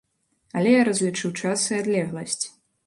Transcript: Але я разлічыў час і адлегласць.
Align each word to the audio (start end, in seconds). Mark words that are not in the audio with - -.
Але 0.61 0.71
я 0.71 0.81
разлічыў 0.89 1.37
час 1.43 1.69
і 1.73 1.81
адлегласць. 1.83 2.45